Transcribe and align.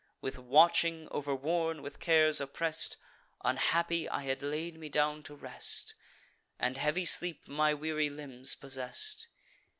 With 0.19 0.39
watching 0.39 1.07
overworn, 1.11 1.83
with 1.83 1.99
cares 1.99 2.41
oppress'd, 2.41 2.97
Unhappy 3.45 4.09
I 4.09 4.23
had 4.23 4.41
laid 4.41 4.79
me 4.79 4.89
down 4.89 5.21
to 5.21 5.35
rest, 5.35 5.93
And 6.57 6.75
heavy 6.75 7.05
sleep 7.05 7.47
my 7.47 7.75
weary 7.75 8.09
limbs 8.09 8.55
possess'd. 8.55 9.27